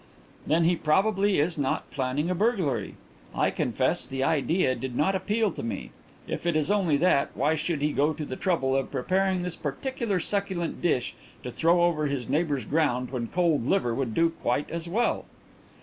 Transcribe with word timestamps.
"Then 0.47 0.63
he 0.63 0.75
probably 0.75 1.39
is 1.39 1.59
not 1.59 1.91
planning 1.91 2.31
a 2.31 2.33
burglary. 2.33 2.95
I 3.35 3.51
confess 3.51 4.03
that 4.07 4.09
the 4.09 4.23
idea 4.23 4.73
did 4.73 4.95
not 4.95 5.13
appeal 5.13 5.51
to 5.51 5.61
me. 5.61 5.91
If 6.27 6.47
it 6.47 6.55
is 6.55 6.71
only 6.71 6.97
that, 6.97 7.29
why 7.35 7.53
should 7.53 7.83
he 7.83 7.91
go 7.91 8.11
to 8.11 8.25
the 8.25 8.35
trouble 8.35 8.75
of 8.75 8.89
preparing 8.89 9.43
this 9.43 9.55
particular 9.55 10.19
succulent 10.19 10.81
dish 10.81 11.13
to 11.43 11.51
throw 11.51 11.83
over 11.83 12.07
his 12.07 12.27
neighbour's 12.27 12.65
ground 12.65 13.11
when 13.11 13.27
cold 13.27 13.67
liver 13.69 13.93
would 13.93 14.15
do 14.15 14.31
quite 14.31 14.71
as 14.71 14.89
well?" 14.89 15.25